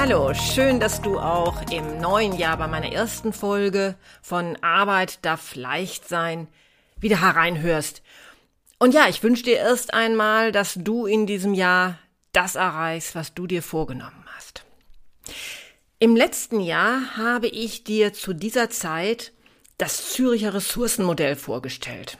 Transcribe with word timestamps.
Hallo, 0.00 0.32
schön, 0.32 0.78
dass 0.78 1.02
du 1.02 1.18
auch 1.18 1.60
im 1.72 2.00
neuen 2.00 2.38
Jahr 2.38 2.56
bei 2.56 2.68
meiner 2.68 2.92
ersten 2.92 3.32
Folge 3.32 3.96
von 4.22 4.54
Arbeit 4.62 5.24
darf 5.24 5.56
leicht 5.56 6.06
sein 6.06 6.46
wieder 7.00 7.20
hereinhörst. 7.20 8.00
Und 8.78 8.94
ja, 8.94 9.08
ich 9.08 9.24
wünsche 9.24 9.42
dir 9.42 9.56
erst 9.56 9.92
einmal, 9.92 10.52
dass 10.52 10.74
du 10.76 11.06
in 11.06 11.26
diesem 11.26 11.52
Jahr 11.52 11.98
das 12.32 12.54
erreichst, 12.54 13.16
was 13.16 13.34
du 13.34 13.48
dir 13.48 13.60
vorgenommen 13.60 14.24
hast. 14.36 14.64
Im 15.98 16.14
letzten 16.14 16.60
Jahr 16.60 17.16
habe 17.16 17.48
ich 17.48 17.82
dir 17.82 18.12
zu 18.12 18.34
dieser 18.34 18.70
Zeit 18.70 19.32
das 19.78 20.12
Züricher 20.12 20.54
Ressourcenmodell 20.54 21.34
vorgestellt. 21.34 22.18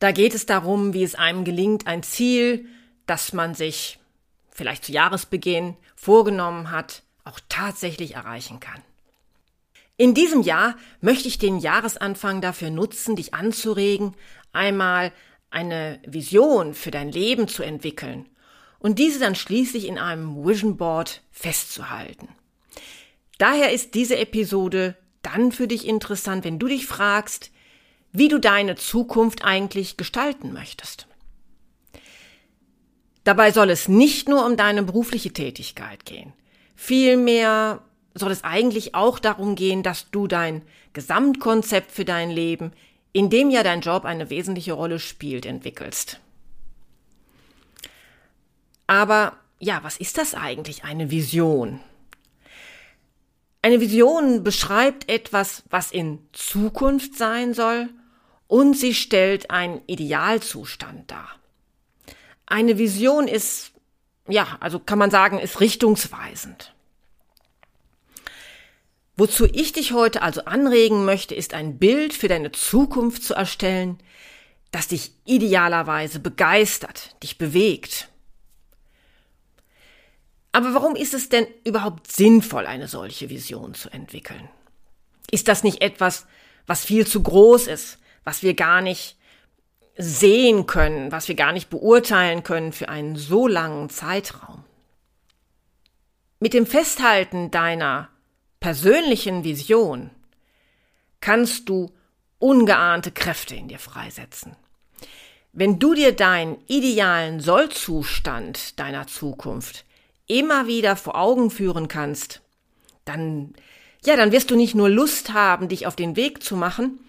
Da 0.00 0.10
geht 0.10 0.34
es 0.34 0.46
darum, 0.46 0.94
wie 0.94 1.04
es 1.04 1.14
einem 1.14 1.44
gelingt, 1.44 1.86
ein 1.86 2.02
Ziel, 2.02 2.66
das 3.06 3.32
man 3.32 3.54
sich 3.54 4.00
vielleicht 4.56 4.84
zu 4.84 4.92
Jahresbeginn 4.92 5.76
vorgenommen 5.96 6.70
hat, 6.70 7.02
auch 7.24 7.40
tatsächlich 7.48 8.14
erreichen 8.14 8.60
kann. 8.60 8.80
In 9.96 10.14
diesem 10.14 10.42
Jahr 10.42 10.76
möchte 11.00 11.26
ich 11.26 11.38
den 11.38 11.58
Jahresanfang 11.58 12.40
dafür 12.40 12.70
nutzen, 12.70 13.16
dich 13.16 13.34
anzuregen, 13.34 14.14
einmal 14.52 15.12
eine 15.50 16.00
Vision 16.06 16.74
für 16.74 16.90
dein 16.90 17.10
Leben 17.10 17.48
zu 17.48 17.62
entwickeln 17.62 18.28
und 18.78 18.98
diese 18.98 19.18
dann 19.18 19.34
schließlich 19.34 19.86
in 19.86 19.98
einem 19.98 20.44
Vision 20.44 20.76
Board 20.76 21.22
festzuhalten. 21.32 22.28
Daher 23.38 23.72
ist 23.72 23.94
diese 23.94 24.16
Episode 24.16 24.96
dann 25.22 25.50
für 25.50 25.66
dich 25.66 25.86
interessant, 25.86 26.44
wenn 26.44 26.58
du 26.58 26.68
dich 26.68 26.86
fragst, 26.86 27.50
wie 28.12 28.28
du 28.28 28.38
deine 28.38 28.76
Zukunft 28.76 29.44
eigentlich 29.44 29.96
gestalten 29.96 30.52
möchtest. 30.52 31.06
Dabei 33.26 33.50
soll 33.50 33.70
es 33.70 33.88
nicht 33.88 34.28
nur 34.28 34.46
um 34.46 34.56
deine 34.56 34.84
berufliche 34.84 35.32
Tätigkeit 35.32 36.04
gehen. 36.04 36.32
Vielmehr 36.76 37.82
soll 38.14 38.30
es 38.30 38.44
eigentlich 38.44 38.94
auch 38.94 39.18
darum 39.18 39.56
gehen, 39.56 39.82
dass 39.82 40.12
du 40.12 40.28
dein 40.28 40.62
Gesamtkonzept 40.92 41.90
für 41.90 42.04
dein 42.04 42.30
Leben, 42.30 42.70
in 43.12 43.28
dem 43.28 43.50
ja 43.50 43.64
dein 43.64 43.80
Job 43.80 44.04
eine 44.04 44.30
wesentliche 44.30 44.74
Rolle 44.74 45.00
spielt, 45.00 45.44
entwickelst. 45.44 46.20
Aber 48.86 49.32
ja, 49.58 49.80
was 49.82 49.96
ist 49.96 50.18
das 50.18 50.36
eigentlich, 50.36 50.84
eine 50.84 51.10
Vision? 51.10 51.80
Eine 53.60 53.80
Vision 53.80 54.44
beschreibt 54.44 55.10
etwas, 55.10 55.64
was 55.68 55.90
in 55.90 56.20
Zukunft 56.30 57.16
sein 57.16 57.54
soll 57.54 57.88
und 58.46 58.74
sie 58.76 58.94
stellt 58.94 59.50
einen 59.50 59.80
Idealzustand 59.88 61.10
dar. 61.10 61.28
Eine 62.46 62.78
Vision 62.78 63.28
ist, 63.28 63.72
ja, 64.28 64.56
also 64.60 64.78
kann 64.78 64.98
man 64.98 65.10
sagen, 65.10 65.38
ist 65.38 65.60
richtungsweisend. 65.60 66.72
Wozu 69.16 69.46
ich 69.46 69.72
dich 69.72 69.92
heute 69.92 70.22
also 70.22 70.44
anregen 70.44 71.04
möchte, 71.04 71.34
ist 71.34 71.54
ein 71.54 71.78
Bild 71.78 72.12
für 72.12 72.28
deine 72.28 72.52
Zukunft 72.52 73.24
zu 73.24 73.34
erstellen, 73.34 73.98
das 74.70 74.88
dich 74.88 75.12
idealerweise 75.24 76.20
begeistert, 76.20 77.16
dich 77.22 77.38
bewegt. 77.38 78.08
Aber 80.52 80.74
warum 80.74 80.96
ist 80.96 81.14
es 81.14 81.28
denn 81.28 81.46
überhaupt 81.64 82.10
sinnvoll, 82.10 82.66
eine 82.66 82.88
solche 82.88 83.30
Vision 83.30 83.74
zu 83.74 83.90
entwickeln? 83.90 84.48
Ist 85.30 85.48
das 85.48 85.64
nicht 85.64 85.82
etwas, 85.82 86.26
was 86.66 86.84
viel 86.84 87.06
zu 87.06 87.22
groß 87.22 87.66
ist, 87.68 87.98
was 88.24 88.42
wir 88.42 88.54
gar 88.54 88.80
nicht 88.80 89.15
sehen 89.96 90.66
können, 90.66 91.10
was 91.12 91.28
wir 91.28 91.34
gar 91.34 91.52
nicht 91.52 91.70
beurteilen 91.70 92.42
können 92.42 92.72
für 92.72 92.88
einen 92.88 93.16
so 93.16 93.46
langen 93.46 93.88
Zeitraum. 93.88 94.64
Mit 96.38 96.52
dem 96.52 96.66
Festhalten 96.66 97.50
deiner 97.50 98.08
persönlichen 98.60 99.42
Vision 99.44 100.10
kannst 101.20 101.68
du 101.68 101.90
ungeahnte 102.38 103.10
Kräfte 103.10 103.54
in 103.54 103.68
dir 103.68 103.78
freisetzen. 103.78 104.54
Wenn 105.52 105.78
du 105.78 105.94
dir 105.94 106.12
deinen 106.12 106.58
idealen 106.66 107.40
Sollzustand 107.40 108.78
deiner 108.78 109.06
Zukunft 109.06 109.86
immer 110.26 110.66
wieder 110.66 110.96
vor 110.96 111.16
Augen 111.16 111.50
führen 111.50 111.88
kannst, 111.88 112.42
dann, 113.06 113.54
ja, 114.04 114.16
dann 114.16 114.32
wirst 114.32 114.50
du 114.50 114.56
nicht 114.56 114.74
nur 114.74 114.90
Lust 114.90 115.32
haben, 115.32 115.68
dich 115.68 115.86
auf 115.86 115.96
den 115.96 116.16
Weg 116.16 116.42
zu 116.42 116.56
machen, 116.56 117.00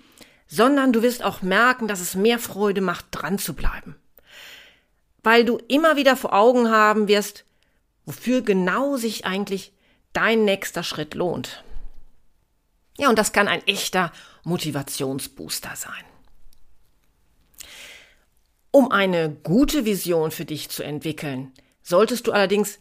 sondern 0.48 0.94
du 0.94 1.02
wirst 1.02 1.24
auch 1.24 1.42
merken, 1.42 1.88
dass 1.88 2.00
es 2.00 2.16
mehr 2.16 2.40
Freude 2.40 2.82
macht, 2.82 3.08
dran 3.12 3.38
zu 3.38 3.54
bleiben. 3.54 3.96
Weil 5.24 5.46
du 5.46 5.58
immer 5.68 5.96
wieder 5.96 6.16
vor 6.16 6.34
Augen 6.34 6.72
haben 6.72 7.08
wirst, 7.08 7.44
wofür 8.06 8.42
genau 8.42 8.96
sich 8.98 9.26
eigentlich 9.26 9.74
dein 10.14 10.46
nächster 10.46 10.84
Schritt 10.84 11.14
lohnt. 11.14 11.64
Ja, 12.98 13.10
und 13.10 13.20
das 13.20 13.34
kann 13.34 13.48
ein 13.48 13.66
echter 13.68 14.12
Motivationsbooster 14.44 15.76
sein. 15.76 15.94
Um 18.72 18.92
eine 18.92 19.30
gute 19.30 19.86
Vision 19.86 20.32
für 20.32 20.46
dich 20.46 20.70
zu 20.70 20.84
entwickeln, 20.84 21.52
solltest 21.84 22.28
du 22.28 22.32
allerdings 22.32 22.80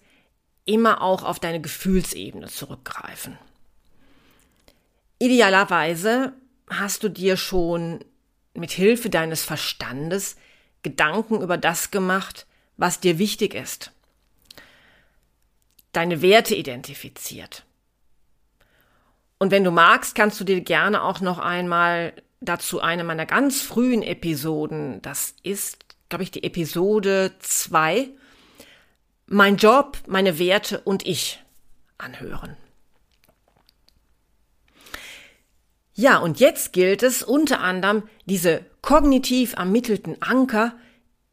immer 0.65 1.01
auch 1.01 1.23
auf 1.23 1.39
deine 1.39 1.61
Gefühlsebene 1.61 2.49
zurückgreifen. 2.49 3.39
Idealerweise 5.19 6.33
hast 6.69 7.03
du 7.03 7.09
dir 7.09 7.37
schon 7.37 8.05
mit 8.55 8.71
Hilfe 8.71 9.11
deines 9.11 9.45
Verstandes 9.45 10.37
Gedanken 10.83 11.43
über 11.43 11.59
das 11.59 11.91
gemacht, 11.91 12.47
was 12.77 13.01
dir 13.01 13.19
wichtig 13.19 13.55
ist. 13.55 13.93
Deine 15.93 16.23
Werte 16.23 16.55
identifiziert. 16.55 17.65
Und 19.39 19.51
wenn 19.51 19.65
du 19.65 19.71
magst, 19.71 20.15
kannst 20.15 20.41
du 20.41 20.45
dir 20.45 20.61
gerne 20.61 21.03
auch 21.03 21.21
noch 21.21 21.39
einmal 21.39 22.13
dazu 22.41 22.81
eine 22.81 23.05
meiner 23.05 23.27
ganz 23.27 23.63
frühen 23.63 24.03
Episoden, 24.03 25.03
das 25.03 25.35
ist, 25.43 25.85
glaube 26.09 26.23
ich, 26.23 26.31
die 26.31 26.45
Episode 26.45 27.33
zwei, 27.41 28.11
mein 29.27 29.57
Job, 29.57 29.99
meine 30.07 30.39
Werte 30.39 30.81
und 30.81 31.07
ich 31.07 31.43
anhören. 31.99 32.57
Ja, 35.99 36.19
und 36.19 36.41
jetzt 36.41 36.75
gilt 36.75 37.03
es 37.03 37.23
unter 37.23 37.61
anderem, 37.61 38.03
diese 38.27 38.67
kognitiv 38.83 39.55
ermittelten 39.55 40.21
Anker 40.21 40.75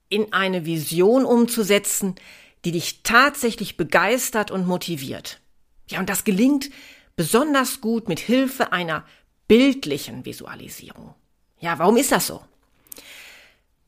in 0.07 0.31
eine 0.31 0.65
Vision 0.65 1.25
umzusetzen, 1.25 2.15
die 2.63 2.71
dich 2.71 3.03
tatsächlich 3.03 3.75
begeistert 3.75 4.51
und 4.51 4.65
motiviert. 4.65 5.41
Ja, 5.89 5.99
und 5.99 6.09
das 6.09 6.23
gelingt 6.23 6.69
besonders 7.17 7.81
gut 7.81 8.07
mit 8.07 8.21
Hilfe 8.21 8.71
einer 8.71 9.05
bildlichen 9.49 10.23
Visualisierung. 10.23 11.13
Ja, 11.59 11.77
warum 11.77 11.97
ist 11.97 12.13
das 12.13 12.27
so? 12.27 12.41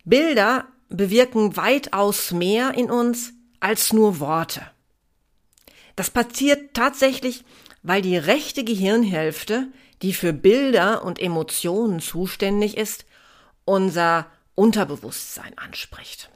Bilder 0.03 0.67
bewirken 0.89 1.55
weitaus 1.55 2.31
mehr 2.31 2.73
in 2.73 2.91
uns 2.91 3.31
als 3.61 3.94
nur 3.94 4.19
Worte. 4.19 4.61
Das 5.95 6.09
passiert 6.09 6.73
tatsächlich, 6.73 7.45
weil 7.81 8.01
die 8.01 8.17
rechte 8.17 8.65
Gehirnhälfte 8.65 9.69
die 10.05 10.13
für 10.13 10.33
Bilder 10.33 11.03
und 11.03 11.17
Emotionen 11.17 11.99
zuständig 11.99 12.77
ist, 12.77 13.05
unser 13.65 14.27
Unterbewusstsein 14.53 15.57
anspricht. 15.57 16.29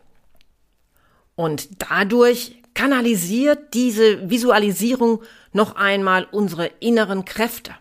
Und 1.35 1.69
dadurch 1.77 2.55
kanalisiert 2.73 3.75
diese 3.75 4.27
Visualisierung 4.27 5.21
noch 5.53 5.75
einmal 5.75 6.27
unsere 6.31 6.65
inneren 6.79 7.25
Kräfte. 7.25 7.75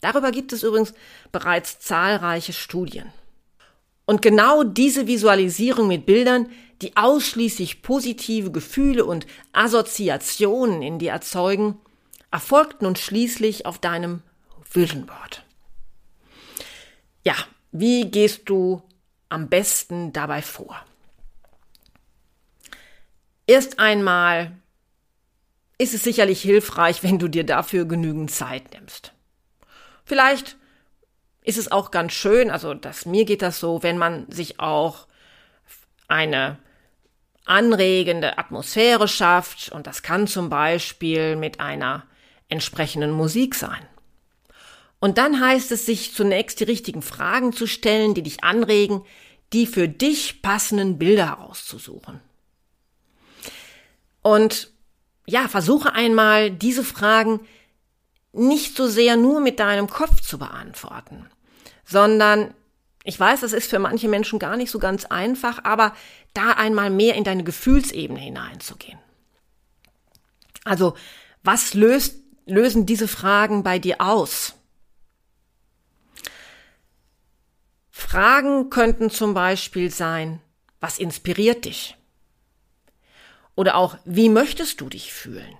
Darüber 0.00 0.30
gibt 0.30 0.52
es 0.52 0.62
übrigens 0.62 0.94
bereits 1.32 1.80
zahlreiche 1.80 2.52
Studien. 2.52 3.10
Und 4.06 4.22
genau 4.22 4.62
diese 4.62 5.08
Visualisierung 5.08 5.88
mit 5.88 6.06
Bildern, 6.06 6.48
die 6.80 6.96
ausschließlich 6.96 7.82
positive 7.82 8.52
Gefühle 8.52 9.04
und 9.04 9.26
Assoziationen 9.50 10.80
in 10.80 11.00
dir 11.00 11.10
erzeugen, 11.10 11.76
erfolgt 12.30 12.82
nun 12.82 12.94
schließlich 12.94 13.66
auf 13.66 13.80
deinem 13.80 14.22
Vision 14.72 15.06
Board. 15.06 15.44
Ja, 17.24 17.34
Wie 17.70 18.10
gehst 18.10 18.48
du 18.48 18.82
am 19.28 19.48
besten 19.48 20.12
dabei 20.12 20.40
vor? 20.40 20.80
Erst 23.46 23.78
einmal 23.78 24.52
ist 25.78 25.94
es 25.94 26.02
sicherlich 26.02 26.42
hilfreich, 26.42 27.02
wenn 27.02 27.18
du 27.18 27.28
dir 27.28 27.44
dafür 27.44 27.84
genügend 27.84 28.30
Zeit 28.30 28.72
nimmst. 28.72 29.12
Vielleicht 30.04 30.56
ist 31.42 31.58
es 31.58 31.70
auch 31.70 31.90
ganz 31.90 32.12
schön, 32.12 32.50
also 32.50 32.74
dass 32.74 33.06
mir 33.06 33.24
geht 33.24 33.42
das 33.42 33.60
so, 33.60 33.82
wenn 33.82 33.96
man 33.96 34.30
sich 34.30 34.60
auch 34.60 35.06
eine 36.08 36.58
anregende 37.44 38.38
Atmosphäre 38.38 39.08
schafft 39.08 39.70
und 39.70 39.86
das 39.86 40.02
kann 40.02 40.26
zum 40.26 40.50
Beispiel 40.50 41.36
mit 41.36 41.60
einer 41.60 42.06
entsprechenden 42.48 43.10
Musik 43.12 43.54
sein. 43.54 43.86
Und 45.00 45.18
dann 45.18 45.40
heißt 45.40 45.70
es, 45.72 45.86
sich 45.86 46.14
zunächst 46.14 46.60
die 46.60 46.64
richtigen 46.64 47.02
Fragen 47.02 47.52
zu 47.52 47.66
stellen, 47.66 48.14
die 48.14 48.22
dich 48.22 48.42
anregen, 48.42 49.02
die 49.52 49.66
für 49.66 49.88
dich 49.88 50.42
passenden 50.42 50.98
Bilder 50.98 51.26
herauszusuchen. 51.26 52.20
Und 54.22 54.70
ja, 55.26 55.48
versuche 55.48 55.92
einmal 55.92 56.50
diese 56.50 56.84
Fragen 56.84 57.40
nicht 58.32 58.76
so 58.76 58.88
sehr 58.88 59.16
nur 59.16 59.40
mit 59.40 59.58
deinem 59.58 59.88
Kopf 59.88 60.20
zu 60.20 60.38
beantworten, 60.38 61.26
sondern 61.84 62.54
ich 63.04 63.18
weiß, 63.18 63.40
das 63.40 63.52
ist 63.52 63.70
für 63.70 63.78
manche 63.78 64.08
Menschen 64.08 64.38
gar 64.38 64.56
nicht 64.56 64.70
so 64.70 64.78
ganz 64.78 65.06
einfach, 65.06 65.64
aber 65.64 65.94
da 66.34 66.52
einmal 66.52 66.90
mehr 66.90 67.14
in 67.14 67.24
deine 67.24 67.44
Gefühlsebene 67.44 68.20
hineinzugehen. 68.20 68.98
Also, 70.64 70.94
was 71.42 71.72
löst, 71.72 72.16
lösen 72.44 72.84
diese 72.84 73.08
Fragen 73.08 73.62
bei 73.62 73.78
dir 73.78 74.02
aus? 74.02 74.57
Fragen 77.98 78.70
könnten 78.70 79.10
zum 79.10 79.34
Beispiel 79.34 79.90
sein, 79.90 80.40
was 80.78 81.00
inspiriert 81.00 81.64
dich? 81.64 81.96
Oder 83.56 83.74
auch, 83.74 83.98
wie 84.04 84.28
möchtest 84.28 84.80
du 84.80 84.88
dich 84.88 85.12
fühlen? 85.12 85.58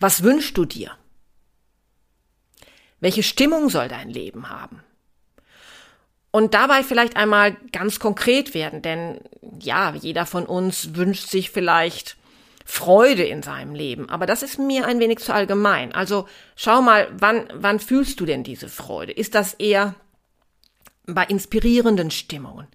Was 0.00 0.22
wünschst 0.22 0.56
du 0.58 0.66
dir? 0.66 0.92
Welche 3.00 3.22
Stimmung 3.22 3.70
soll 3.70 3.88
dein 3.88 4.10
Leben 4.10 4.50
haben? 4.50 4.84
Und 6.30 6.52
dabei 6.52 6.84
vielleicht 6.84 7.16
einmal 7.16 7.56
ganz 7.72 7.98
konkret 7.98 8.52
werden, 8.52 8.82
denn 8.82 9.20
ja, 9.58 9.94
jeder 9.94 10.26
von 10.26 10.44
uns 10.44 10.94
wünscht 10.94 11.30
sich 11.30 11.50
vielleicht 11.50 12.18
Freude 12.66 13.24
in 13.24 13.42
seinem 13.42 13.74
Leben, 13.74 14.10
aber 14.10 14.26
das 14.26 14.42
ist 14.42 14.58
mir 14.58 14.86
ein 14.86 15.00
wenig 15.00 15.20
zu 15.20 15.32
allgemein. 15.32 15.94
Also 15.94 16.28
schau 16.54 16.82
mal, 16.82 17.08
wann, 17.12 17.48
wann 17.54 17.80
fühlst 17.80 18.20
du 18.20 18.26
denn 18.26 18.44
diese 18.44 18.68
Freude? 18.68 19.12
Ist 19.12 19.34
das 19.34 19.54
eher 19.54 19.94
bei 21.06 21.24
inspirierenden 21.24 22.10
Stimmungen, 22.10 22.66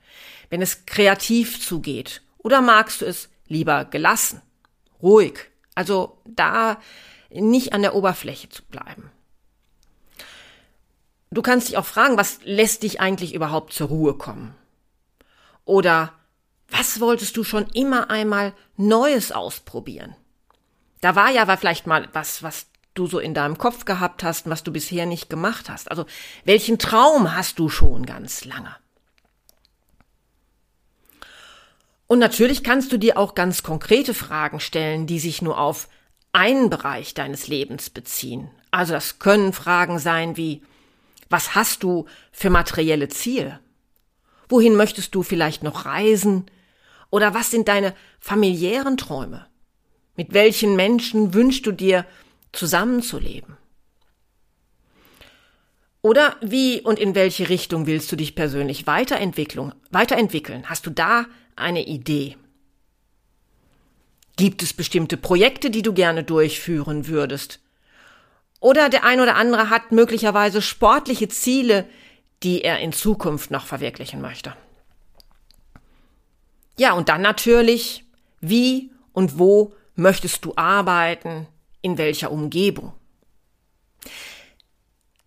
wenn 0.50 0.62
es 0.62 0.86
kreativ 0.86 1.62
zugeht? 1.62 2.22
Oder 2.38 2.62
magst 2.62 3.02
du 3.02 3.06
es 3.06 3.30
lieber 3.48 3.86
gelassen, 3.86 4.42
ruhig? 5.02 5.50
Also 5.76 6.22
da 6.26 6.80
nicht 7.32 7.74
an 7.74 7.82
der 7.82 7.96
Oberfläche 7.96 8.50
zu 8.50 8.64
bleiben. 8.64 9.12
Du 11.32 11.42
kannst 11.42 11.70
dich 11.70 11.78
auch 11.78 11.86
fragen, 11.86 12.18
was 12.18 12.40
lässt 12.44 12.84
dich 12.84 13.00
eigentlich 13.00 13.36
überhaupt 13.36 13.74
zur 13.74 13.90
Ruhe 13.90 14.16
kommen? 14.16 14.56
Oder 15.64 16.14
was 16.70 17.00
wolltest 17.00 17.38
du 17.38 17.44
schon 17.44 17.68
immer 17.74 18.10
einmal 18.10 18.54
Neues 18.78 19.32
ausprobieren? 19.32 20.16
Da 21.02 21.16
war 21.16 21.30
ja 21.30 21.46
vielleicht 21.58 21.88
mal 21.88 22.10
was, 22.14 22.42
was 22.42 22.68
du 22.94 23.08
so 23.08 23.20
in 23.20 23.34
deinem 23.34 23.58
Kopf 23.58 23.86
gehabt 23.86 24.24
hast, 24.24 24.50
was 24.50 24.64
du 24.64 24.72
bisher 24.72 25.06
nicht 25.06 25.30
gemacht 25.30 25.70
hast. 25.70 25.90
Also 25.92 26.06
welchen 26.46 26.78
Traum 26.80 27.36
hast 27.36 27.60
du 27.60 27.70
schon 27.70 28.06
ganz 28.06 28.46
lange? 28.46 28.76
Und 32.08 32.20
natürlich 32.20 32.64
kannst 32.64 32.92
du 32.92 32.98
dir 32.98 33.18
auch 33.18 33.36
ganz 33.36 33.62
konkrete 33.62 34.14
Fragen 34.14 34.60
stellen, 34.60 35.06
die 35.06 35.20
sich 35.20 35.42
nur 35.42 35.60
auf 35.60 35.88
einen 36.34 36.70
Bereich 36.70 37.14
deines 37.14 37.48
Lebens 37.48 37.90
beziehen. 37.90 38.50
Also 38.72 38.94
das 38.94 39.20
können 39.20 39.54
Fragen 39.54 40.00
sein 40.00 40.36
wie, 40.36 40.64
was 41.30 41.54
hast 41.54 41.84
du 41.84 42.06
für 42.32 42.50
materielle 42.50 43.10
Ziele? 43.10 43.60
Wohin 44.48 44.76
möchtest 44.76 45.14
du 45.14 45.22
vielleicht 45.22 45.62
noch 45.62 45.86
reisen? 45.86 46.50
Oder 47.12 47.36
was 47.36 47.52
sind 47.52 47.68
deine 47.68 47.94
familiären 48.20 48.98
Träume? 48.98 49.46
Mit 50.16 50.34
welchen 50.34 50.76
Menschen 50.76 51.36
wünschst 51.36 51.66
du 51.66 51.72
dir 51.72 52.06
zusammenzuleben? 52.52 53.58
Oder 56.02 56.38
wie 56.42 56.82
und 56.82 56.98
in 56.98 57.14
welche 57.14 57.50
Richtung 57.50 57.86
willst 57.86 58.12
du 58.12 58.16
dich 58.16 58.36
persönlich 58.36 58.88
weiterentwickeln? 58.88 59.74
Hast 60.70 60.86
du 60.86 60.92
da 60.92 61.26
eine 61.56 61.86
Idee? 61.86 62.38
Gibt 64.38 64.64
es 64.64 64.74
bestimmte 64.74 65.18
Projekte, 65.18 65.70
die 65.70 65.82
du 65.82 65.94
gerne 65.94 66.24
durchführen 66.24 67.08
würdest? 67.08 67.60
Oder 68.62 68.90
der 68.90 69.04
ein 69.04 69.20
oder 69.20 69.36
andere 69.36 69.70
hat 69.70 69.92
möglicherweise 69.92 70.62
sportliche 70.62 71.28
Ziele, 71.28 71.86
die 72.44 72.62
er 72.62 72.80
in 72.80 72.94
Zukunft 72.94 73.52
noch 73.52 73.66
verwirklichen 73.66 74.22
möchte. 74.22 74.56
Ja, 76.78 76.94
und 76.94 77.10
dann 77.10 77.22
natürlich, 77.22 78.06
wie 78.40 78.92
und 79.12 79.38
wo 79.38 79.74
möchtest 79.96 80.46
du 80.46 80.54
arbeiten, 80.56 81.48
in 81.82 81.98
welcher 81.98 82.32
Umgebung? 82.32 82.94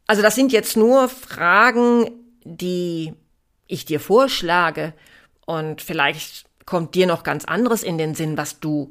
Also 0.07 0.23
das 0.23 0.35
sind 0.35 0.53
jetzt 0.53 0.77
nur 0.77 1.09
Fragen, 1.09 2.11
die 2.45 3.15
ich 3.67 3.85
dir 3.85 4.01
vorschlage 4.01 4.93
und 5.47 5.81
vielleicht 5.81 6.47
kommt 6.67 6.95
dir 6.95 7.07
noch 7.07 7.23
ganz 7.23 7.45
anderes 7.45 7.83
in 7.83 7.99
den 7.99 8.15
Sinn, 8.15 8.37
was 8.37 8.61
du 8.61 8.91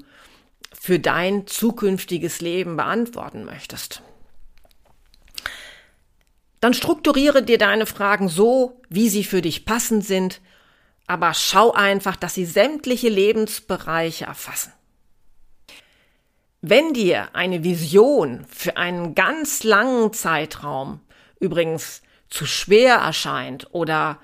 für 0.74 1.00
dein 1.00 1.48
zukünftiges 1.48 2.42
Leben 2.42 2.78
beantworten 2.78 3.46
möchtest. 3.46 4.02
Dann 6.60 6.74
strukturiere 6.74 7.44
dir 7.44 7.58
deine 7.58 7.86
Fragen 7.86 8.30
so, 8.30 8.82
wie 8.90 9.10
sie 9.10 9.24
für 9.24 9.42
dich 9.42 9.66
passend 9.66 10.06
sind, 10.06 10.42
aber 11.08 11.34
schau 11.34 11.72
einfach, 11.72 12.16
dass 12.16 12.36
sie 12.36 12.46
sämtliche 12.46 13.10
Lebensbereiche 13.10 14.26
erfassen. 14.26 14.72
Wenn 16.62 16.94
dir 16.94 17.30
eine 17.34 17.64
Vision 17.64 18.46
für 18.48 18.78
einen 18.78 19.16
ganz 19.16 19.64
langen 19.64 20.14
Zeitraum 20.14 21.00
übrigens 21.40 22.04
zu 22.30 22.46
schwer 22.46 22.96
erscheint 22.96 23.68
oder 23.72 24.20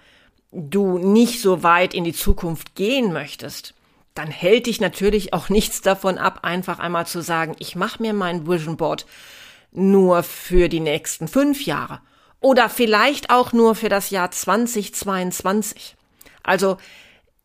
du 0.52 1.00
nicht 1.00 1.42
so 1.42 1.64
weit 1.64 1.96
in 1.96 2.04
die 2.04 2.14
Zukunft 2.14 2.76
gehen 2.76 3.12
möchtest, 3.12 3.74
dann 4.14 4.30
hält 4.30 4.68
dich 4.68 4.80
natürlich 4.80 5.34
auch 5.34 5.50
nichts 5.50 5.82
davon 5.82 6.20
ab, 6.20 6.40
einfach 6.44 6.78
einmal 6.78 7.08
zu 7.08 7.22
sagen, 7.22 7.56
ich 7.58 7.76
mache 7.76 8.02
mir 8.02 8.14
mein 8.14 8.48
Vision 8.48 8.78
Board 8.78 9.08
nur 9.72 10.22
für 10.22 10.70
die 10.70 10.80
nächsten 10.80 11.28
fünf 11.28 11.66
Jahre 11.66 12.02
oder 12.40 12.70
vielleicht 12.70 13.32
auch 13.32 13.52
nur 13.52 13.74
für 13.74 13.90
das 13.90 14.12
Jahr 14.12 14.30
2022. 14.30 15.96
Also 16.44 16.78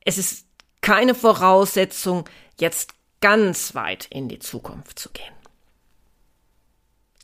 es 0.05 0.19
ist 0.19 0.47
keine 0.83 1.15
Voraussetzung, 1.15 2.29
jetzt 2.61 2.93
ganz 3.23 3.75
weit 3.75 4.07
in 4.11 4.29
die 4.29 4.39
Zukunft 4.39 4.99
zu 4.99 5.09
gehen. 5.09 5.33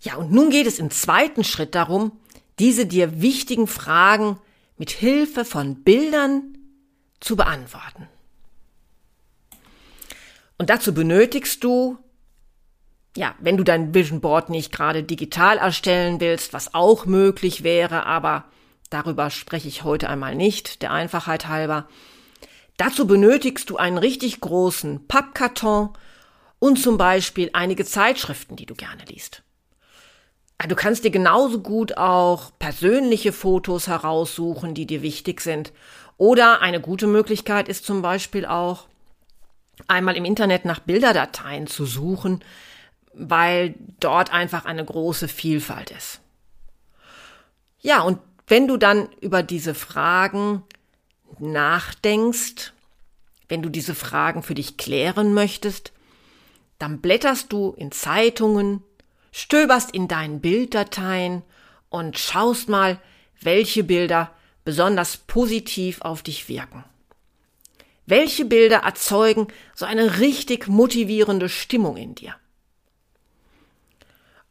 Ja, 0.01 0.15
und 0.15 0.33
nun 0.33 0.49
geht 0.49 0.67
es 0.67 0.79
im 0.79 0.91
zweiten 0.91 1.45
Schritt 1.45 1.75
darum, 1.75 2.13
diese 2.59 2.87
dir 2.87 3.21
wichtigen 3.21 3.67
Fragen 3.67 4.39
mit 4.79 4.91
Hilfe 4.91 5.45
von 5.45 5.83
Bildern 5.83 6.57
zu 7.21 7.37
beantworten. 7.37 8.09
Und 10.57 10.71
dazu 10.71 10.95
benötigst 10.95 11.63
du, 11.63 11.99
ja, 13.17 13.35
wenn 13.41 13.57
du 13.57 13.65
dein 13.65 13.95
Vision 13.95 14.21
Board 14.21 14.51
nicht 14.51 14.73
gerade 14.73 15.03
digital 15.03 15.59
erstellen 15.59 16.21
willst, 16.21 16.53
was 16.53 16.75
auch 16.75 17.07
möglich 17.07 17.65
wäre, 17.65 18.07
aber 18.07 18.45
darüber 18.91 19.31
spreche 19.31 19.69
ich 19.69 19.85
heute 19.85 20.09
einmal 20.09 20.35
nicht, 20.35 20.83
der 20.83 20.93
Einfachheit 20.93 21.49
halber. 21.49 21.89
Dazu 22.79 23.07
benötigst 23.07 23.69
du 23.71 23.77
einen 23.77 23.99
richtig 23.99 24.41
großen 24.41 25.07
Pappkarton 25.09 25.91
und 26.61 26.79
zum 26.79 26.97
Beispiel 26.97 27.51
einige 27.53 27.85
Zeitschriften, 27.85 28.57
die 28.57 28.67
du 28.67 28.75
gerne 28.75 29.05
liest. 29.05 29.43
Du 30.67 30.75
kannst 30.75 31.05
dir 31.05 31.11
genauso 31.11 31.61
gut 31.61 31.97
auch 31.97 32.53
persönliche 32.59 33.33
Fotos 33.33 33.89
heraussuchen, 33.89 34.75
die 34.75 34.87
dir 34.87 35.03
wichtig 35.03 35.41
sind. 35.41 35.73
Oder 36.17 36.63
eine 36.63 36.81
gute 36.81 37.07
Möglichkeit 37.07 37.69
ist 37.69 37.85
zum 37.85 38.01
Beispiel 38.01 38.47
auch, 38.47 38.87
einmal 39.87 40.17
im 40.17 40.25
Internet 40.25 40.65
nach 40.65 40.81
Bilderdateien 40.81 41.67
zu 41.67 41.85
suchen, 41.85 42.45
weil 43.13 43.75
dort 44.01 44.33
einfach 44.33 44.65
eine 44.65 44.85
große 44.85 45.29
Vielfalt 45.29 45.91
ist. 45.93 46.21
Ja, 47.81 48.03
und 48.03 48.19
wenn 48.49 48.67
du 48.67 48.77
dann 48.77 49.09
über 49.21 49.43
diese 49.43 49.75
Fragen 49.75 50.65
nachdenkst, 51.39 52.73
wenn 53.49 53.63
du 53.63 53.69
diese 53.69 53.95
Fragen 53.95 54.43
für 54.43 54.55
dich 54.55 54.77
klären 54.77 55.35
möchtest, 55.35 55.93
dann 56.79 57.01
blätterst 57.01 57.53
du 57.53 57.75
in 57.77 57.93
Zeitungen, 57.93 58.83
stöberst 59.33 59.91
in 59.91 60.09
deinen 60.09 60.41
Bilddateien 60.41 61.43
und 61.89 62.19
schaust 62.19 62.69
mal, 62.69 63.01
welche 63.41 63.85
Bilder 63.85 64.33
besonders 64.65 65.17
positiv 65.17 66.03
auf 66.03 66.23
dich 66.23 66.49
wirken. 66.49 66.85
Welche 68.07 68.45
Bilder 68.45 68.79
erzeugen 68.79 69.49
so 69.75 69.85
eine 69.85 70.19
richtig 70.19 70.67
motivierende 70.69 71.49
Stimmung 71.49 71.97
in 71.97 72.15
dir? 72.15 72.35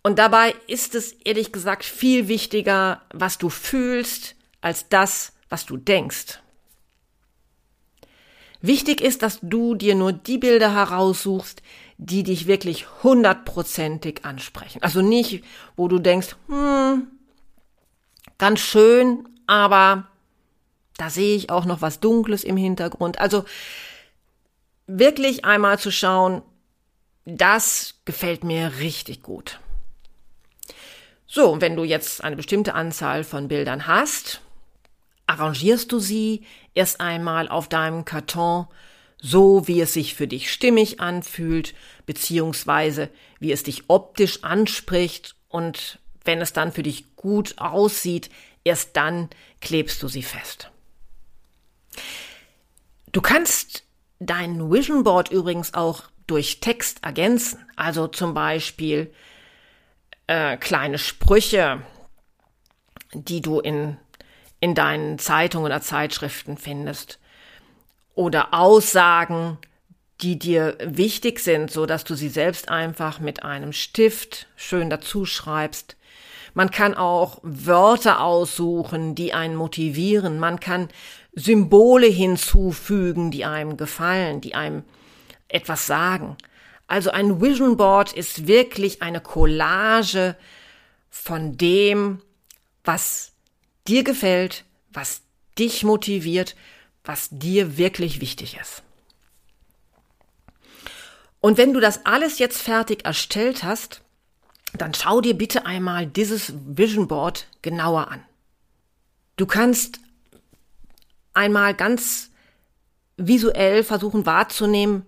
Und 0.04 0.20
dabei 0.20 0.56
ist 0.68 0.96
es 0.96 1.14
ehrlich 1.24 1.52
gesagt 1.52 1.84
viel 1.84 2.28
wichtiger, 2.28 3.02
was 3.12 3.38
du 3.38 3.50
fühlst, 3.50 4.36
als 4.62 4.90
das, 4.90 5.34
was 5.50 5.66
du 5.66 5.78
denkst. 5.78 6.40
Wichtig 8.62 9.02
ist, 9.02 9.22
dass 9.22 9.40
du 9.42 9.76
dir 9.76 9.96
nur 9.96 10.14
die 10.14 10.38
Bilder 10.38 10.74
heraussuchst, 10.74 11.62
die 11.98 12.24
dich 12.24 12.48
wirklich 12.48 12.88
hundertprozentig 13.04 14.26
ansprechen. 14.26 14.82
Also 14.82 15.02
nicht, 15.02 15.44
wo 15.76 15.88
du 15.88 16.00
denkst, 16.00 16.36
hm, 16.48 17.08
ganz 18.38 18.60
schön, 18.60 19.28
aber 19.46 20.08
da 20.98 21.10
sehe 21.10 21.36
ich 21.36 21.50
auch 21.50 21.66
noch 21.66 21.82
was 21.82 22.00
Dunkles 22.00 22.44
im 22.44 22.58
Hintergrund. 22.58 23.20
Also 23.20 23.46
wirklich 24.88 25.46
einmal 25.46 25.80
zu 25.80 25.92
schauen, 25.92 26.42
das 27.26 27.96
gefällt 28.06 28.44
mir 28.44 28.80
richtig 28.80 29.22
gut. 29.22 29.60
So, 31.28 31.60
wenn 31.60 31.76
du 31.76 31.84
jetzt 31.84 32.24
eine 32.24 32.38
bestimmte 32.38 32.74
Anzahl 32.74 33.24
von 33.24 33.50
Bildern 33.50 33.86
hast, 33.86 34.42
arrangierst 35.28 35.92
du 35.92 36.00
sie 36.00 36.46
erst 36.74 37.02
einmal 37.02 37.50
auf 37.50 37.70
deinem 37.70 38.06
Karton 38.06 38.68
so, 39.20 39.68
wie 39.68 39.82
es 39.82 39.94
sich 39.94 40.16
für 40.16 40.28
dich 40.28 40.52
stimmig 40.52 41.00
anfühlt, 41.00 41.74
beziehungsweise 42.06 43.10
wie 43.40 43.52
es 43.52 43.64
dich 43.64 43.90
optisch 43.90 44.44
anspricht 44.44 45.36
und 45.50 46.00
wenn 46.24 46.42
es 46.42 46.54
dann 46.54 46.72
für 46.72 46.84
dich 46.84 47.16
gut 47.16 47.56
aussieht, 47.58 48.30
erst 48.64 48.96
dann 48.96 49.30
klebst 49.62 50.04
du 50.04 50.08
sie 50.08 50.24
fest. 50.24 50.72
Du 53.12 53.22
kannst 53.22 53.84
dein 54.20 54.72
Vision 54.72 55.04
Board 55.04 55.32
übrigens 55.32 55.74
auch 55.74 56.04
durch 56.28 56.60
Text 56.60 57.04
ergänzen, 57.04 57.60
also 57.76 58.08
zum 58.08 58.34
Beispiel 58.34 59.14
äh, 60.28 60.58
kleine 60.58 60.98
Sprüche, 60.98 61.82
die 63.14 63.42
du 63.42 63.60
in, 63.60 63.98
in 64.60 64.76
deinen 64.76 65.20
Zeitungen 65.20 65.66
oder 65.66 65.82
Zeitschriften 65.82 66.58
findest. 66.58 67.20
Oder 68.16 68.54
Aussagen, 68.54 69.58
die 70.22 70.40
dir 70.40 70.78
wichtig 70.84 71.40
sind, 71.40 71.72
so 71.72 71.86
dass 71.86 72.04
du 72.04 72.16
sie 72.16 72.30
selbst 72.30 72.70
einfach 72.70 73.20
mit 73.20 73.44
einem 73.44 73.74
Stift 73.74 74.48
schön 74.56 74.90
dazu 74.90 75.26
schreibst. 75.26 75.96
Man 76.56 76.72
kann 76.72 76.96
auch 76.96 77.40
Wörter 77.44 78.22
aussuchen, 78.22 79.14
die 79.14 79.34
einen 79.34 79.56
motivieren. 79.56 80.40
Man 80.40 80.60
kann 80.60 80.90
Symbole 81.34 82.08
hinzufügen, 82.08 83.30
die 83.30 83.46
einem 83.46 83.78
gefallen, 83.78 84.42
die 84.42 84.56
einem 84.56 84.84
etwas 85.48 85.86
sagen. 85.86 86.36
Also 86.88 87.12
ein 87.12 87.42
Vision 87.42 87.78
Board 87.78 88.14
ist 88.14 88.48
wirklich 88.48 89.04
eine 89.04 89.22
Collage 89.22 90.36
von 91.12 91.58
dem, 91.58 92.22
was 92.84 93.34
dir 93.88 94.04
gefällt, 94.04 94.66
was 94.92 95.22
dich 95.58 95.84
motiviert, 95.84 96.56
was 97.04 97.30
dir 97.32 97.78
wirklich 97.78 98.22
wichtig 98.22 98.58
ist. 98.62 98.84
Und 101.40 101.58
wenn 101.58 101.74
du 101.74 101.80
das 101.80 102.06
alles 102.06 102.40
jetzt 102.40 102.62
fertig 102.62 103.06
erstellt 103.06 103.64
hast, 103.64 104.02
dann 104.74 104.94
schau 104.94 105.22
dir 105.22 105.34
bitte 105.34 105.66
einmal 105.66 106.06
dieses 106.08 106.54
Vision 106.66 107.08
Board 107.08 107.48
genauer 107.62 108.10
an. 108.10 108.24
Du 109.38 109.46
kannst 109.46 110.00
einmal 111.34 111.74
ganz 111.74 112.32
visuell 113.18 113.84
versuchen 113.84 114.26
wahrzunehmen, 114.26 115.06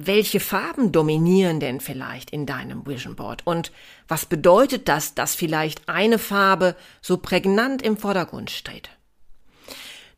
welche 0.00 0.38
Farben 0.38 0.92
dominieren 0.92 1.58
denn 1.58 1.80
vielleicht 1.80 2.30
in 2.30 2.46
deinem 2.46 2.86
Vision 2.86 3.16
Board? 3.16 3.44
Und 3.44 3.72
was 4.06 4.26
bedeutet 4.26 4.88
das, 4.88 5.14
dass 5.16 5.34
vielleicht 5.34 5.88
eine 5.88 6.20
Farbe 6.20 6.76
so 7.02 7.16
prägnant 7.16 7.82
im 7.82 7.96
Vordergrund 7.96 8.50
steht? 8.50 8.90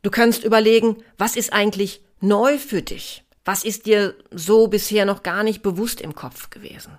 Du 0.03 0.11
kannst 0.11 0.45
überlegen, 0.45 1.03
was 1.17 1.35
ist 1.35 1.55
eigentlich 1.55 2.03
neu 2.21 2.59
für 2.59 2.83
dich? 2.83 3.25
Was 3.47 3.65
ist 3.65 3.87
dir 3.87 4.15
so 4.31 4.69
bisher 4.69 5.07
noch 5.07 5.23
gar 5.23 5.43
nicht 5.43 5.63
bewusst 5.63 6.03
im 6.03 6.15
Kopf 6.15 6.51
gewesen? 6.51 6.99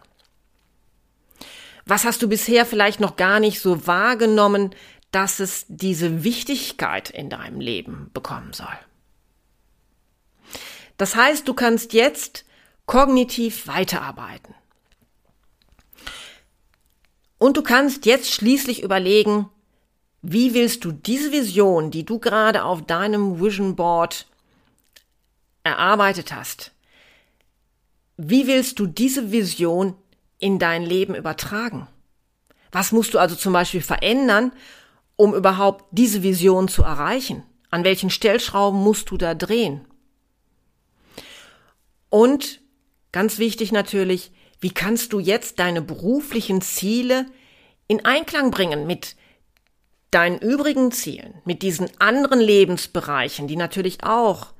Was 1.85 2.03
hast 2.03 2.23
du 2.23 2.27
bisher 2.27 2.65
vielleicht 2.65 2.99
noch 2.99 3.15
gar 3.15 3.39
nicht 3.39 3.59
so 3.59 3.85
wahrgenommen, 3.85 4.73
dass 5.11 5.39
es 5.39 5.65
diese 5.67 6.23
Wichtigkeit 6.23 7.11
in 7.11 7.29
deinem 7.29 7.59
Leben 7.59 8.09
bekommen 8.11 8.53
soll? 8.53 8.67
Das 10.97 11.15
heißt, 11.15 11.47
du 11.47 11.53
kannst 11.53 11.93
jetzt 11.93 12.43
kognitiv 12.91 13.67
weiterarbeiten. 13.67 14.53
Und 17.37 17.55
du 17.55 17.63
kannst 17.63 18.05
jetzt 18.05 18.29
schließlich 18.33 18.83
überlegen, 18.83 19.47
wie 20.21 20.53
willst 20.53 20.83
du 20.83 20.91
diese 20.91 21.31
Vision, 21.31 21.89
die 21.89 22.03
du 22.03 22.19
gerade 22.19 22.65
auf 22.65 22.85
deinem 22.85 23.39
Vision 23.39 23.77
Board 23.77 24.27
erarbeitet 25.63 26.33
hast, 26.33 26.73
wie 28.17 28.45
willst 28.45 28.77
du 28.77 28.87
diese 28.87 29.31
Vision 29.31 29.95
in 30.37 30.59
dein 30.59 30.83
Leben 30.83 31.15
übertragen? 31.15 31.87
Was 32.73 32.91
musst 32.91 33.13
du 33.13 33.19
also 33.19 33.37
zum 33.37 33.53
Beispiel 33.53 33.81
verändern, 33.81 34.51
um 35.15 35.33
überhaupt 35.33 35.85
diese 35.91 36.23
Vision 36.23 36.67
zu 36.67 36.83
erreichen? 36.83 37.43
An 37.69 37.85
welchen 37.85 38.09
Stellschrauben 38.09 38.81
musst 38.81 39.11
du 39.11 39.17
da 39.17 39.33
drehen? 39.33 39.87
Und 42.09 42.59
Ganz 43.11 43.39
wichtig 43.39 43.71
natürlich, 43.71 44.31
wie 44.59 44.71
kannst 44.71 45.13
du 45.13 45.19
jetzt 45.19 45.59
deine 45.59 45.81
beruflichen 45.81 46.61
Ziele 46.61 47.25
in 47.87 48.05
Einklang 48.05 48.51
bringen 48.51 48.87
mit 48.87 49.15
deinen 50.11 50.39
übrigen 50.39 50.91
Zielen, 50.91 51.33
mit 51.45 51.61
diesen 51.61 51.89
anderen 51.99 52.39
Lebensbereichen, 52.39 53.47
die 53.47 53.55
natürlich 53.55 54.03
auch 54.03 54.53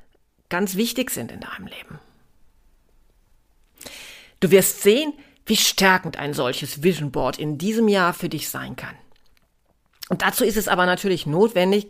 ganz 0.49 0.75
wichtig 0.75 1.11
sind 1.11 1.31
in 1.31 1.41
deinem 1.41 1.67
Leben. 1.67 1.99
Du 4.39 4.49
wirst 4.51 4.81
sehen, 4.81 5.13
wie 5.45 5.55
stärkend 5.55 6.17
ein 6.17 6.33
solches 6.33 6.83
Vision 6.83 7.11
Board 7.11 7.37
in 7.37 7.57
diesem 7.57 7.87
Jahr 7.87 8.13
für 8.13 8.29
dich 8.29 8.49
sein 8.49 8.75
kann. 8.75 8.95
Und 10.09 10.23
dazu 10.23 10.43
ist 10.43 10.57
es 10.57 10.67
aber 10.67 10.85
natürlich 10.85 11.25
notwendig, 11.25 11.87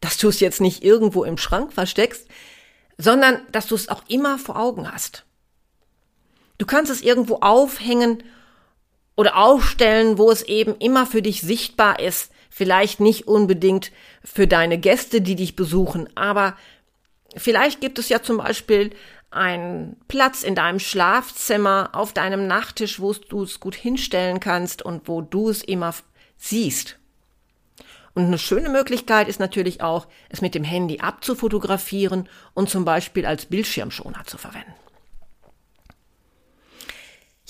dass 0.00 0.18
du 0.18 0.28
es 0.28 0.40
jetzt 0.40 0.60
nicht 0.60 0.82
irgendwo 0.82 1.24
im 1.24 1.38
Schrank 1.38 1.72
versteckst, 1.72 2.28
sondern 2.98 3.40
dass 3.52 3.66
du 3.66 3.74
es 3.74 3.88
auch 3.88 4.02
immer 4.08 4.38
vor 4.38 4.58
Augen 4.58 4.90
hast. 4.90 5.24
Du 6.62 6.66
kannst 6.66 6.92
es 6.92 7.02
irgendwo 7.02 7.38
aufhängen 7.40 8.22
oder 9.16 9.36
aufstellen, 9.36 10.16
wo 10.16 10.30
es 10.30 10.42
eben 10.42 10.76
immer 10.76 11.06
für 11.06 11.20
dich 11.20 11.40
sichtbar 11.40 11.98
ist. 11.98 12.30
Vielleicht 12.50 13.00
nicht 13.00 13.26
unbedingt 13.26 13.90
für 14.22 14.46
deine 14.46 14.78
Gäste, 14.78 15.20
die 15.22 15.34
dich 15.34 15.56
besuchen, 15.56 16.08
aber 16.14 16.56
vielleicht 17.36 17.80
gibt 17.80 17.98
es 17.98 18.10
ja 18.10 18.22
zum 18.22 18.36
Beispiel 18.36 18.90
einen 19.32 19.96
Platz 20.06 20.44
in 20.44 20.54
deinem 20.54 20.78
Schlafzimmer 20.78 21.90
auf 21.94 22.12
deinem 22.12 22.46
Nachttisch, 22.46 23.00
wo 23.00 23.12
du 23.12 23.42
es 23.42 23.58
gut 23.58 23.74
hinstellen 23.74 24.38
kannst 24.38 24.82
und 24.82 25.08
wo 25.08 25.20
du 25.20 25.48
es 25.48 25.64
immer 25.64 25.92
siehst. 26.36 26.96
Und 28.14 28.26
eine 28.26 28.38
schöne 28.38 28.68
Möglichkeit 28.68 29.26
ist 29.26 29.40
natürlich 29.40 29.80
auch, 29.80 30.06
es 30.28 30.42
mit 30.42 30.54
dem 30.54 30.62
Handy 30.62 31.00
abzufotografieren 31.00 32.28
und 32.54 32.70
zum 32.70 32.84
Beispiel 32.84 33.26
als 33.26 33.46
Bildschirmschoner 33.46 34.22
zu 34.26 34.38
verwenden. 34.38 34.74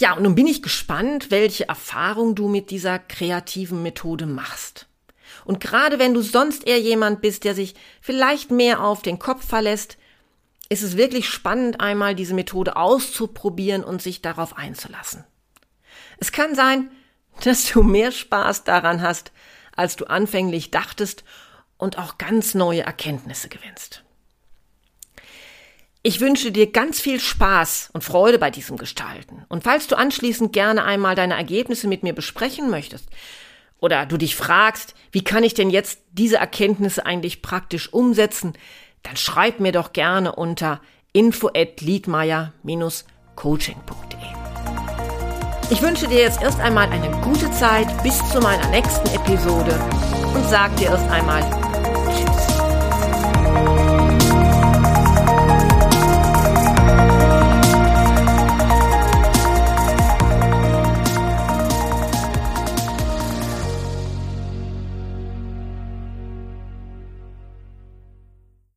Ja, 0.02 0.14
und 0.14 0.24
nun 0.24 0.34
bin 0.34 0.48
ich 0.48 0.62
gespannt, 0.62 1.30
welche 1.30 1.68
Erfahrung 1.68 2.34
du 2.34 2.48
mit 2.48 2.70
dieser 2.70 2.98
kreativen 2.98 3.84
Methode 3.84 4.26
machst. 4.26 4.88
Und 5.44 5.60
gerade 5.60 6.00
wenn 6.00 6.12
du 6.12 6.22
sonst 6.22 6.66
eher 6.66 6.80
jemand 6.80 7.20
bist, 7.20 7.44
der 7.44 7.54
sich 7.54 7.76
vielleicht 8.00 8.50
mehr 8.50 8.82
auf 8.82 9.02
den 9.02 9.20
Kopf 9.20 9.46
verlässt, 9.46 9.98
ist 10.68 10.82
es 10.82 10.96
wirklich 10.96 11.28
spannend, 11.28 11.80
einmal 11.80 12.16
diese 12.16 12.34
Methode 12.34 12.74
auszuprobieren 12.74 13.84
und 13.84 14.02
sich 14.02 14.20
darauf 14.22 14.56
einzulassen. 14.56 15.22
Es 16.18 16.32
kann 16.32 16.56
sein, 16.56 16.90
dass 17.44 17.70
du 17.70 17.84
mehr 17.84 18.10
Spaß 18.10 18.64
daran 18.64 19.02
hast, 19.02 19.30
als 19.76 19.94
du 19.94 20.06
anfänglich 20.06 20.72
dachtest 20.72 21.22
und 21.76 21.96
auch 21.96 22.18
ganz 22.18 22.54
neue 22.54 22.82
Erkenntnisse 22.82 23.48
gewinnst. 23.48 24.01
Ich 26.04 26.18
wünsche 26.18 26.50
dir 26.50 26.72
ganz 26.72 27.00
viel 27.00 27.20
Spaß 27.20 27.90
und 27.92 28.02
Freude 28.02 28.40
bei 28.40 28.50
diesem 28.50 28.76
Gestalten. 28.76 29.44
Und 29.48 29.62
falls 29.62 29.86
du 29.86 29.96
anschließend 29.96 30.52
gerne 30.52 30.82
einmal 30.82 31.14
deine 31.14 31.34
Ergebnisse 31.34 31.86
mit 31.86 32.02
mir 32.02 32.12
besprechen 32.12 32.70
möchtest 32.70 33.08
oder 33.78 34.04
du 34.04 34.16
dich 34.16 34.34
fragst, 34.34 34.96
wie 35.12 35.22
kann 35.22 35.44
ich 35.44 35.54
denn 35.54 35.70
jetzt 35.70 36.00
diese 36.10 36.38
Erkenntnisse 36.38 37.06
eigentlich 37.06 37.40
praktisch 37.40 37.92
umsetzen, 37.92 38.54
dann 39.04 39.16
schreib 39.16 39.60
mir 39.60 39.70
doch 39.70 39.92
gerne 39.92 40.34
unter 40.34 40.80
info 41.12 41.50
at 41.54 41.80
liedmeier-coaching.de. 41.80 44.18
Ich 45.70 45.82
wünsche 45.82 46.08
dir 46.08 46.18
jetzt 46.18 46.42
erst 46.42 46.58
einmal 46.58 46.90
eine 46.90 47.12
gute 47.20 47.48
Zeit 47.52 47.86
bis 48.02 48.18
zu 48.30 48.40
meiner 48.40 48.68
nächsten 48.70 49.06
Episode 49.14 49.78
und 50.34 50.48
sag 50.48 50.74
dir 50.76 50.88
erst 50.88 51.08
einmal 51.08 51.71